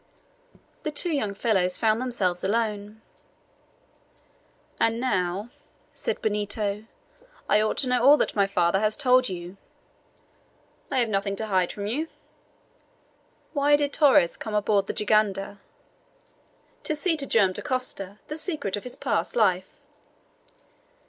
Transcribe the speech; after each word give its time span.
The 0.81 0.89
two 0.89 1.11
young 1.11 1.35
fellows 1.35 1.77
found 1.77 2.01
themselves 2.01 2.43
alone. 2.43 3.03
"And 4.79 4.99
now," 4.99 5.51
said 5.93 6.23
Benito, 6.23 6.85
"I 7.47 7.61
ought 7.61 7.77
to 7.77 7.87
know 7.87 8.03
all 8.03 8.17
that 8.17 8.35
my 8.35 8.47
father 8.47 8.79
has 8.79 8.97
told 8.97 9.29
you." 9.29 9.57
"I 10.89 10.97
have 10.97 11.07
nothing 11.09 11.35
to 11.35 11.45
hide 11.45 11.71
from 11.71 11.85
you." 11.85 12.07
"Why 13.53 13.75
did 13.75 13.93
Torres 13.93 14.37
come 14.37 14.55
on 14.55 14.63
board 14.63 14.87
the 14.87 14.93
jangada?" 14.95 15.59
"To 16.85 16.95
see 16.95 17.15
to 17.17 17.27
Joam 17.27 17.53
Dacosta 17.53 18.17
the 18.27 18.37
secret 18.39 18.75
of 18.75 18.83
his 18.83 18.95
past 18.95 19.35
life." 19.35 19.77